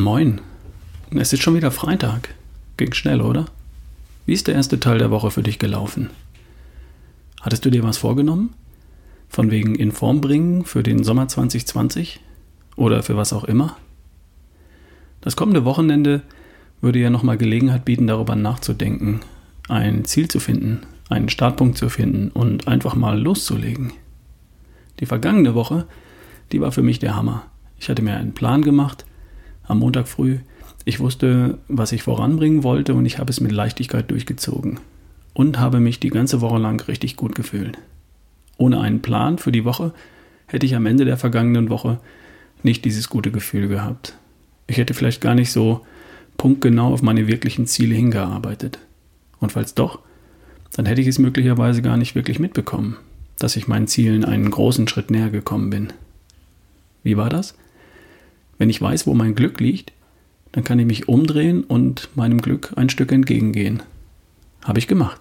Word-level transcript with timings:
Moin. 0.00 0.40
Es 1.10 1.34
ist 1.34 1.42
schon 1.42 1.54
wieder 1.54 1.70
Freitag. 1.70 2.34
Ging 2.78 2.94
schnell, 2.94 3.20
oder? 3.20 3.44
Wie 4.24 4.32
ist 4.32 4.46
der 4.46 4.54
erste 4.54 4.80
Teil 4.80 4.96
der 4.96 5.10
Woche 5.10 5.30
für 5.30 5.42
dich 5.42 5.58
gelaufen? 5.58 6.08
Hattest 7.42 7.66
du 7.66 7.70
dir 7.70 7.82
was 7.82 7.98
vorgenommen? 7.98 8.54
Von 9.28 9.50
wegen 9.50 9.74
in 9.74 9.92
Form 9.92 10.22
bringen 10.22 10.64
für 10.64 10.82
den 10.82 11.04
Sommer 11.04 11.28
2020? 11.28 12.20
Oder 12.76 13.02
für 13.02 13.18
was 13.18 13.34
auch 13.34 13.44
immer? 13.44 13.76
Das 15.20 15.36
kommende 15.36 15.66
Wochenende 15.66 16.22
würde 16.80 16.98
ja 16.98 17.10
nochmal 17.10 17.36
Gelegenheit 17.36 17.84
bieten, 17.84 18.06
darüber 18.06 18.36
nachzudenken, 18.36 19.20
ein 19.68 20.06
Ziel 20.06 20.28
zu 20.28 20.40
finden, 20.40 20.80
einen 21.10 21.28
Startpunkt 21.28 21.76
zu 21.76 21.90
finden 21.90 22.30
und 22.30 22.68
einfach 22.68 22.94
mal 22.94 23.20
loszulegen. 23.20 23.92
Die 24.98 25.06
vergangene 25.06 25.54
Woche, 25.54 25.86
die 26.52 26.60
war 26.62 26.72
für 26.72 26.82
mich 26.82 27.00
der 27.00 27.16
Hammer. 27.16 27.44
Ich 27.78 27.90
hatte 27.90 28.00
mir 28.00 28.16
einen 28.16 28.32
Plan 28.32 28.62
gemacht 28.62 29.04
am 29.64 29.78
Montag 29.78 30.08
früh. 30.08 30.38
Ich 30.84 31.00
wusste, 31.00 31.58
was 31.68 31.92
ich 31.92 32.02
voranbringen 32.02 32.62
wollte 32.62 32.94
und 32.94 33.06
ich 33.06 33.18
habe 33.18 33.30
es 33.30 33.40
mit 33.40 33.52
Leichtigkeit 33.52 34.10
durchgezogen 34.10 34.80
und 35.34 35.58
habe 35.58 35.80
mich 35.80 36.00
die 36.00 36.10
ganze 36.10 36.40
Woche 36.40 36.58
lang 36.58 36.80
richtig 36.86 37.16
gut 37.16 37.34
gefühlt. 37.34 37.78
Ohne 38.56 38.80
einen 38.80 39.00
Plan 39.00 39.38
für 39.38 39.52
die 39.52 39.64
Woche 39.64 39.92
hätte 40.46 40.66
ich 40.66 40.74
am 40.74 40.86
Ende 40.86 41.04
der 41.04 41.16
vergangenen 41.16 41.70
Woche 41.70 41.98
nicht 42.62 42.84
dieses 42.84 43.08
gute 43.08 43.30
Gefühl 43.30 43.68
gehabt. 43.68 44.16
Ich 44.66 44.76
hätte 44.76 44.94
vielleicht 44.94 45.20
gar 45.20 45.34
nicht 45.34 45.52
so 45.52 45.84
punktgenau 46.36 46.92
auf 46.92 47.02
meine 47.02 47.26
wirklichen 47.26 47.66
Ziele 47.66 47.94
hingearbeitet. 47.94 48.78
Und 49.38 49.52
falls 49.52 49.74
doch, 49.74 50.00
dann 50.72 50.86
hätte 50.86 51.00
ich 51.00 51.06
es 51.06 51.18
möglicherweise 51.18 51.82
gar 51.82 51.96
nicht 51.96 52.14
wirklich 52.14 52.38
mitbekommen, 52.38 52.96
dass 53.38 53.56
ich 53.56 53.68
meinen 53.68 53.86
Zielen 53.86 54.24
einen 54.24 54.50
großen 54.50 54.88
Schritt 54.88 55.10
näher 55.10 55.30
gekommen 55.30 55.70
bin. 55.70 55.92
Wie 57.02 57.16
war 57.16 57.28
das? 57.28 57.54
Wenn 58.60 58.68
ich 58.68 58.82
weiß, 58.82 59.06
wo 59.06 59.14
mein 59.14 59.34
Glück 59.34 59.58
liegt, 59.58 59.94
dann 60.52 60.64
kann 60.64 60.78
ich 60.78 60.84
mich 60.84 61.08
umdrehen 61.08 61.64
und 61.64 62.10
meinem 62.14 62.42
Glück 62.42 62.74
ein 62.76 62.90
Stück 62.90 63.10
entgegengehen. 63.10 63.82
Habe 64.62 64.78
ich 64.78 64.86
gemacht. 64.86 65.18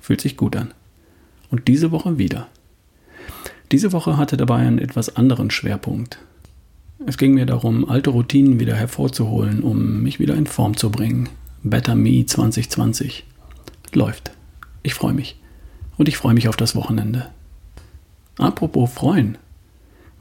Fühlt 0.00 0.22
sich 0.22 0.38
gut 0.38 0.56
an. 0.56 0.72
Und 1.50 1.68
diese 1.68 1.90
Woche 1.90 2.16
wieder. 2.16 2.48
Diese 3.70 3.92
Woche 3.92 4.16
hatte 4.16 4.38
dabei 4.38 4.66
einen 4.66 4.78
etwas 4.78 5.14
anderen 5.14 5.50
Schwerpunkt. 5.50 6.20
Es 7.04 7.18
ging 7.18 7.34
mir 7.34 7.44
darum, 7.44 7.86
alte 7.86 8.08
Routinen 8.08 8.58
wieder 8.60 8.76
hervorzuholen, 8.76 9.62
um 9.62 10.02
mich 10.02 10.18
wieder 10.18 10.34
in 10.34 10.46
Form 10.46 10.74
zu 10.74 10.88
bringen. 10.88 11.28
Better 11.62 11.94
Me 11.94 12.24
2020. 12.24 13.26
Läuft. 13.92 14.30
Ich 14.82 14.94
freue 14.94 15.12
mich. 15.12 15.38
Und 15.98 16.08
ich 16.08 16.16
freue 16.16 16.32
mich 16.32 16.48
auf 16.48 16.56
das 16.56 16.74
Wochenende. 16.74 17.28
Apropos 18.38 18.90
freuen. 18.90 19.36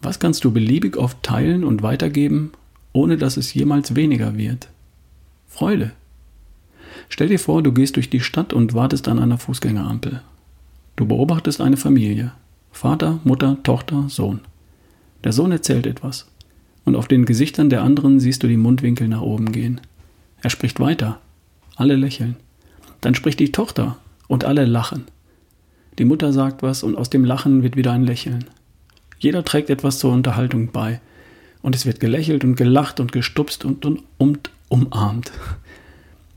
Was 0.02 0.20
kannst 0.20 0.44
du 0.46 0.52
beliebig 0.52 0.98
oft 0.98 1.22
teilen 1.24 1.64
und 1.64 1.84
weitergeben, 1.84 2.52
ohne 2.94 3.18
dass 3.18 3.38
es 3.38 3.54
jemals 3.54 3.96
weniger 3.96 4.38
wird? 4.38 4.70
Freude. 5.48 5.92
Stell 7.10 7.28
dir 7.28 7.40
vor, 7.40 7.64
du 7.64 7.72
gehst 7.72 7.96
durch 7.96 8.10
die 8.10 8.20
Stadt 8.20 8.54
und 8.54 8.74
wartest 8.74 9.08
an 9.08 9.20
einer 9.20 9.38
Fußgängerampel. 9.38 10.22
Du 10.96 11.06
beobachtest 11.06 11.60
eine 11.62 11.78
Familie. 11.78 12.32
Vater, 12.72 13.20
Mutter, 13.24 13.58
Tochter, 13.64 14.06
Sohn. 14.10 14.42
Der 15.24 15.34
Sohn 15.34 15.52
erzählt 15.52 15.86
etwas. 15.86 16.28
Und 16.86 16.96
auf 16.96 17.08
den 17.08 17.26
Gesichtern 17.26 17.70
der 17.70 17.84
anderen 17.84 18.20
siehst 18.20 18.44
du 18.44 18.48
die 18.48 18.58
Mundwinkel 18.58 19.08
nach 19.08 19.22
oben 19.22 19.52
gehen. 19.52 19.82
Er 20.42 20.50
spricht 20.50 20.80
weiter. 20.80 21.20
Alle 21.76 21.96
lächeln. 21.96 22.38
Dann 23.02 23.16
spricht 23.16 23.40
die 23.40 23.52
Tochter 23.52 23.98
und 24.28 24.46
alle 24.46 24.66
lachen. 24.66 25.06
Die 25.98 26.06
Mutter 26.06 26.32
sagt 26.32 26.64
was 26.64 26.84
und 26.84 26.96
aus 26.96 27.10
dem 27.10 27.26
Lachen 27.26 27.64
wird 27.64 27.76
wieder 27.76 27.92
ein 27.92 28.04
Lächeln. 28.04 28.46
Jeder 29.20 29.44
trägt 29.44 29.70
etwas 29.70 30.00
zur 30.00 30.12
Unterhaltung 30.12 30.72
bei. 30.72 31.02
Und 31.62 31.76
es 31.76 31.86
wird 31.86 32.00
gelächelt 32.00 32.44
und 32.44 32.56
gelacht 32.56 33.00
und 33.00 33.12
gestupst 33.12 33.66
und, 33.66 33.86
und, 33.86 34.04
und 34.18 34.50
umarmt. 34.70 35.32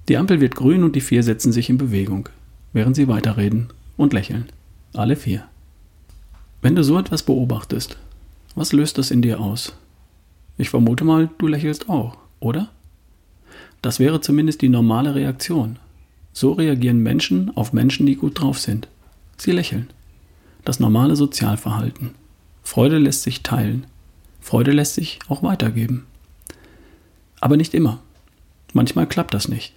Die 0.09 0.17
Ampel 0.17 0.41
wird 0.41 0.57
grün 0.57 0.83
und 0.83 0.97
die 0.97 1.01
vier 1.01 1.23
setzen 1.23 1.53
sich 1.53 1.71
in 1.71 1.79
Bewegung, 1.79 2.29
während 2.73 2.97
sie 2.97 3.07
weiterreden 3.07 3.69
und 3.97 4.13
lächeln. 4.13 4.47
Alle 4.95 5.15
vier. 5.15 5.45
Wenn 6.61 6.75
du 6.75 6.83
so 6.83 6.99
etwas 6.99 7.23
beobachtest, 7.23 7.97
was 8.57 8.73
löst 8.73 8.99
das 8.99 9.11
in 9.11 9.23
dir 9.23 9.41
aus? 9.41 9.75
Ich 10.59 10.71
vermute 10.71 11.05
mal, 11.05 11.31
du 11.39 11.47
lächelst 11.47 11.89
auch, 11.89 12.17
oder? 12.41 12.69
Das 13.81 14.01
wäre 14.01 14.21
zumindest 14.21 14.61
die 14.61 14.69
normale 14.69 15.15
Reaktion. 15.15 15.79
So 16.33 16.53
reagieren 16.53 16.99
Menschen 16.99 17.57
auf 17.57 17.73
Menschen, 17.73 18.07
die 18.07 18.17
gut 18.17 18.41
drauf 18.41 18.59
sind. 18.59 18.89
Sie 19.37 19.53
lächeln. 19.53 19.89
Das 20.65 20.81
normale 20.81 21.17
Sozialverhalten. 21.17 22.11
Freude 22.63 22.99
lässt 22.99 23.23
sich 23.23 23.43
teilen. 23.43 23.87
Freude 24.41 24.73
lässt 24.73 24.95
sich 24.95 25.19
auch 25.29 25.43
weitergeben. 25.43 26.07
Aber 27.41 27.57
nicht 27.57 27.75
immer. 27.75 28.01
Manchmal 28.73 29.07
klappt 29.07 29.35
das 29.35 29.49
nicht. 29.49 29.75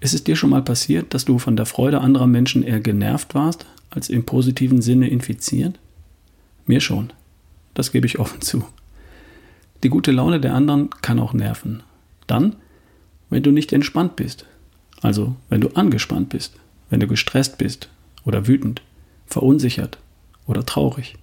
Ist 0.00 0.14
es 0.14 0.24
dir 0.24 0.36
schon 0.36 0.50
mal 0.50 0.62
passiert, 0.62 1.14
dass 1.14 1.24
du 1.24 1.38
von 1.38 1.56
der 1.56 1.66
Freude 1.66 2.00
anderer 2.00 2.26
Menschen 2.26 2.62
eher 2.62 2.80
genervt 2.80 3.34
warst, 3.34 3.66
als 3.90 4.08
im 4.08 4.24
positiven 4.24 4.82
Sinne 4.82 5.08
infiziert? 5.08 5.78
Mir 6.66 6.80
schon. 6.80 7.12
Das 7.74 7.92
gebe 7.92 8.06
ich 8.06 8.18
offen 8.18 8.40
zu. 8.40 8.64
Die 9.82 9.88
gute 9.88 10.12
Laune 10.12 10.40
der 10.40 10.54
anderen 10.54 10.90
kann 11.02 11.18
auch 11.18 11.32
nerven. 11.32 11.82
Dann, 12.26 12.56
wenn 13.30 13.42
du 13.42 13.50
nicht 13.50 13.72
entspannt 13.72 14.16
bist. 14.16 14.46
Also, 15.02 15.36
wenn 15.48 15.60
du 15.60 15.68
angespannt 15.70 16.30
bist, 16.30 16.54
wenn 16.90 17.00
du 17.00 17.06
gestresst 17.06 17.58
bist 17.58 17.88
oder 18.24 18.46
wütend, 18.46 18.82
verunsichert 19.26 19.98
oder 20.46 20.64
traurig 20.64 21.16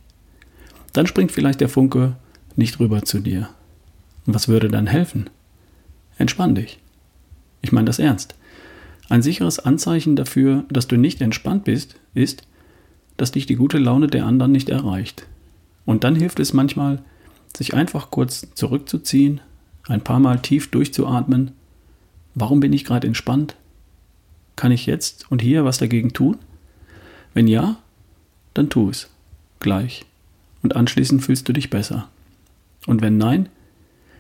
dann 0.94 1.08
springt 1.08 1.32
vielleicht 1.32 1.60
der 1.60 1.70
Funke 1.70 2.16
nicht 2.56 2.80
rüber 2.80 3.04
zu 3.04 3.20
dir. 3.20 3.50
Und 4.26 4.36
was 4.36 4.48
würde 4.48 4.70
dann 4.70 4.88
helfen? 4.88 5.30
Entspann 6.18 6.56
dich. 6.56 6.80
Ich 7.62 7.72
meine 7.72 7.86
das 7.86 8.00
ernst. 8.00 8.36
Ein 9.10 9.22
sicheres 9.22 9.60
Anzeichen 9.60 10.16
dafür, 10.16 10.64
dass 10.70 10.88
du 10.88 10.96
nicht 10.96 11.20
entspannt 11.22 11.66
bist, 11.66 11.96
ist, 12.14 12.48
dass 13.18 13.32
dich 13.32 13.46
die 13.46 13.56
gute 13.56 13.80
Laune 13.80 14.08
der 14.08 14.26
anderen 14.26 14.52
nicht 14.52 14.70
erreicht. 14.70 15.28
Und 15.86 16.04
dann 16.04 16.16
hilft 16.16 16.40
es 16.40 16.54
manchmal, 16.54 17.04
sich 17.56 17.74
einfach 17.74 18.12
kurz 18.12 18.48
zurückzuziehen, 18.56 19.42
ein 19.88 20.02
paar 20.02 20.20
Mal 20.20 20.40
tief 20.40 20.72
durchzuatmen. 20.72 21.52
Warum 22.36 22.60
bin 22.60 22.74
ich 22.74 22.86
gerade 22.86 23.06
entspannt? 23.08 23.56
Kann 24.56 24.72
ich 24.72 24.86
jetzt 24.86 25.30
und 25.32 25.42
hier 25.42 25.66
was 25.66 25.80
dagegen 25.80 26.14
tun? 26.14 26.38
Wenn 27.34 27.48
ja, 27.48 27.78
dann 28.54 28.70
tu 28.70 28.90
es. 28.90 29.10
Gleich 29.60 30.06
und 30.64 30.76
anschließend 30.76 31.22
fühlst 31.22 31.48
du 31.48 31.54
dich 31.54 31.70
besser. 31.70 32.10
Und 32.88 33.02
wenn 33.02 33.18
nein, 33.18 33.50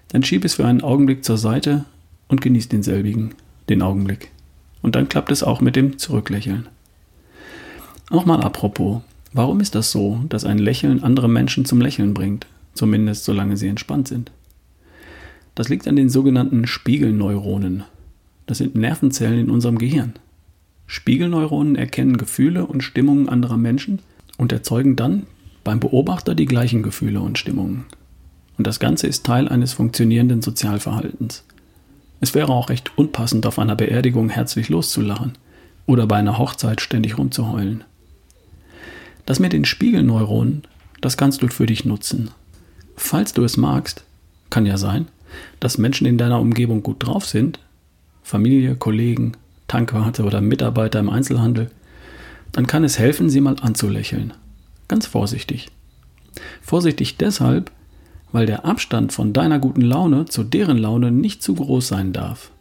dann 0.10 0.24
schieb 0.24 0.46
es 0.46 0.56
für 0.56 0.66
einen 0.66 0.82
Augenblick 0.82 1.24
zur 1.24 1.38
Seite 1.38 1.86
und 2.28 2.42
genieß 2.42 2.70
denselbigen, 2.70 3.34
den 3.70 3.82
Augenblick. 3.82 4.30
Und 4.82 4.96
dann 4.96 5.10
klappt 5.10 5.32
es 5.32 5.42
auch 5.42 5.62
mit 5.62 5.76
dem 5.76 5.98
Zurücklächeln. 5.98 6.68
Auch 8.10 8.26
mal 8.26 8.42
apropos, 8.42 9.02
warum 9.32 9.60
ist 9.60 9.76
das 9.76 9.92
so, 9.92 10.22
dass 10.30 10.46
ein 10.46 10.60
Lächeln 10.60 11.02
andere 11.02 11.30
Menschen 11.30 11.66
zum 11.66 11.82
Lächeln 11.82 12.14
bringt, 12.14 12.46
zumindest 12.74 13.24
solange 13.24 13.58
sie 13.58 13.70
entspannt 13.70 14.08
sind? 14.08 14.32
Das 15.56 15.70
liegt 15.70 15.88
an 15.88 15.96
den 15.96 16.10
sogenannten 16.10 16.68
Spiegelneuronen. 16.68 17.84
Das 18.46 18.58
sind 18.58 18.76
Nervenzellen 18.76 19.40
in 19.40 19.50
unserem 19.50 19.78
Gehirn. 19.78 20.14
Spiegelneuronen 20.86 21.76
erkennen 21.76 22.18
Gefühle 22.18 22.66
und 22.66 22.84
Stimmungen 22.84 23.30
anderer 23.30 23.58
Menschen 23.58 24.00
und 24.38 24.52
erzeugen 24.52 24.96
dann 24.96 25.24
beim 25.64 25.80
Beobachter 25.80 26.36
die 26.36 26.46
gleichen 26.46 26.84
Gefühle 26.84 27.22
und 27.22 27.38
Stimmungen. 27.38 27.86
Und 28.58 28.68
das 28.68 28.80
Ganze 28.80 29.08
ist 29.08 29.26
Teil 29.26 29.48
eines 29.48 29.74
funktionierenden 29.74 30.42
Sozialverhaltens. 30.42 31.44
Es 32.20 32.34
wäre 32.34 32.54
auch 32.54 32.70
recht 32.70 32.92
unpassend, 32.98 33.46
auf 33.46 33.60
einer 33.60 33.76
Beerdigung 33.76 34.30
herzlich 34.30 34.70
loszulachen 34.70 35.34
oder 35.86 36.08
bei 36.08 36.18
einer 36.18 36.38
Hochzeit 36.38 36.82
ständig 36.82 37.18
rumzuheulen. 37.18 37.84
Das 39.26 39.40
mit 39.40 39.54
den 39.54 39.66
Spiegelneuronen, 39.66 40.64
das 41.02 41.18
kannst 41.18 41.42
du 41.42 41.48
für 41.48 41.66
dich 41.66 41.86
nutzen. 41.86 42.32
Falls 42.96 43.34
du 43.34 43.44
es 43.44 43.58
magst, 43.58 44.04
kann 44.50 44.66
ja 44.66 44.78
sein, 44.78 45.08
dass 45.60 45.78
Menschen 45.78 46.06
in 46.06 46.18
deiner 46.18 46.40
Umgebung 46.40 46.84
gut 46.84 47.06
drauf 47.06 47.26
sind, 47.26 47.60
Familie, 48.22 48.76
Kollegen, 48.76 49.34
Tankwarte 49.68 50.24
oder 50.24 50.40
Mitarbeiter 50.42 51.00
im 51.00 51.10
Einzelhandel, 51.10 51.72
dann 52.52 52.68
kann 52.68 52.84
es 52.84 53.00
helfen, 53.00 53.30
sie 53.30 53.42
mal 53.42 53.56
anzulächeln 53.62 54.34
Ganz 54.88 55.06
vorsichtig. 55.06 55.70
Vorsichtig 56.62 57.18
deshalb, 57.18 57.72
weil 58.32 58.46
der 58.46 58.66
Abstand 58.66 59.14
von 59.14 59.34
deiner 59.34 59.60
guten 59.60 59.82
Laune 59.82 60.26
zu 60.26 60.44
deren 60.44 60.78
Laune 60.78 61.12
nicht 61.12 61.44
zu 61.44 61.54
groß 61.56 61.88
sein 61.88 62.14
darf. 62.14 62.52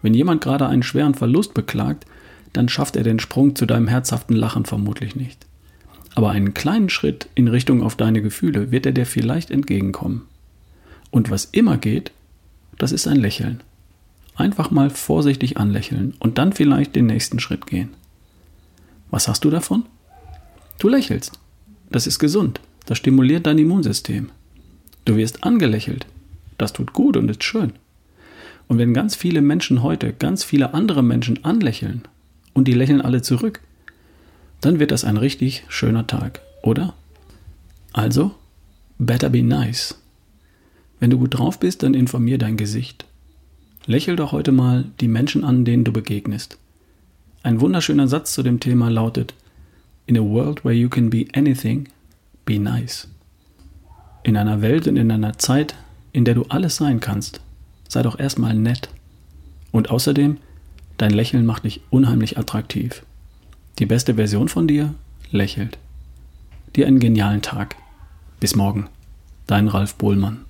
Wenn 0.00 0.14
jemand 0.14 0.40
gerade 0.40 0.66
einen 0.68 0.82
schweren 0.82 1.14
Verlust 1.14 1.54
beklagt, 1.54 2.06
dann 2.52 2.68
schafft 2.68 2.96
er 2.96 3.02
den 3.02 3.18
Sprung 3.18 3.56
zu 3.56 3.66
deinem 3.66 3.88
herzhaften 3.88 4.36
Lachen 4.36 4.64
vermutlich 4.64 5.16
nicht. 5.16 5.46
Aber 6.14 6.30
einen 6.30 6.54
kleinen 6.54 6.88
Schritt 6.88 7.28
in 7.34 7.48
Richtung 7.48 7.82
auf 7.82 7.96
deine 7.96 8.22
Gefühle 8.22 8.70
wird 8.70 8.86
er 8.86 8.92
dir 8.92 9.06
vielleicht 9.06 9.50
entgegenkommen. 9.50 10.22
Und 11.10 11.30
was 11.30 11.46
immer 11.46 11.76
geht, 11.76 12.12
das 12.78 12.92
ist 12.92 13.06
ein 13.06 13.16
Lächeln. 13.16 13.60
Einfach 14.36 14.70
mal 14.70 14.88
vorsichtig 14.88 15.56
anlächeln 15.56 16.14
und 16.20 16.38
dann 16.38 16.52
vielleicht 16.52 16.94
den 16.94 17.06
nächsten 17.06 17.40
Schritt 17.40 17.66
gehen. 17.66 17.90
Was 19.10 19.26
hast 19.26 19.44
du 19.44 19.50
davon? 19.50 19.84
Du 20.78 20.88
lächelst. 20.88 21.38
Das 21.90 22.06
ist 22.06 22.18
gesund. 22.18 22.60
Das 22.86 22.98
stimuliert 22.98 23.46
dein 23.46 23.58
Immunsystem. 23.58 24.30
Du 25.04 25.16
wirst 25.16 25.44
angelächelt. 25.44 26.06
Das 26.56 26.72
tut 26.72 26.92
gut 26.92 27.16
und 27.16 27.30
ist 27.30 27.44
schön. 27.44 27.72
Und 28.66 28.78
wenn 28.78 28.92
ganz 28.92 29.16
viele 29.16 29.40
Menschen 29.40 29.82
heute 29.82 30.12
ganz 30.12 30.44
viele 30.44 30.74
andere 30.74 31.02
Menschen 31.02 31.44
anlächeln 31.44 32.02
und 32.52 32.68
die 32.68 32.74
lächeln 32.74 33.00
alle 33.00 33.22
zurück, 33.22 33.60
dann 34.60 34.78
wird 34.78 34.90
das 34.90 35.04
ein 35.04 35.16
richtig 35.16 35.64
schöner 35.68 36.06
Tag, 36.06 36.40
oder? 36.62 36.94
Also, 37.92 38.34
better 38.98 39.30
be 39.30 39.42
nice. 39.42 39.98
Wenn 41.00 41.10
du 41.10 41.18
gut 41.18 41.38
drauf 41.38 41.58
bist, 41.58 41.82
dann 41.82 41.94
informier 41.94 42.38
dein 42.38 42.56
Gesicht. 42.56 43.06
Lächel 43.86 44.16
doch 44.16 44.32
heute 44.32 44.52
mal 44.52 44.84
die 45.00 45.08
Menschen 45.08 45.44
an, 45.44 45.64
denen 45.64 45.84
du 45.84 45.92
begegnest. 45.92 46.58
Ein 47.42 47.60
wunderschöner 47.60 48.08
Satz 48.08 48.34
zu 48.34 48.42
dem 48.42 48.60
Thema 48.60 48.90
lautet, 48.90 49.32
In 50.08 50.16
a 50.16 50.22
world 50.22 50.64
where 50.64 50.74
you 50.74 50.88
can 50.88 51.10
be 51.10 51.28
anything, 51.34 51.86
be 52.46 52.58
nice. 52.58 53.08
In 54.22 54.38
einer 54.38 54.62
Welt 54.62 54.88
und 54.88 54.96
in 54.96 55.12
einer 55.12 55.36
Zeit, 55.36 55.74
in 56.12 56.24
der 56.24 56.34
du 56.34 56.44
alles 56.48 56.76
sein 56.76 56.98
kannst, 56.98 57.42
sei 57.88 58.02
doch 58.02 58.18
erstmal 58.18 58.54
nett. 58.54 58.88
Und 59.70 59.90
außerdem, 59.90 60.38
dein 60.96 61.10
Lächeln 61.10 61.44
macht 61.44 61.64
dich 61.64 61.82
unheimlich 61.90 62.38
attraktiv. 62.38 63.04
Die 63.78 63.84
beste 63.84 64.14
Version 64.14 64.48
von 64.48 64.66
dir 64.66 64.94
lächelt. 65.30 65.76
Dir 66.74 66.86
einen 66.86 67.00
genialen 67.00 67.42
Tag. 67.42 67.76
Bis 68.40 68.56
morgen. 68.56 68.88
Dein 69.46 69.68
Ralf 69.68 69.94
Bohlmann. 69.96 70.47